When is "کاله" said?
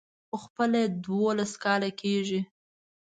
1.63-1.89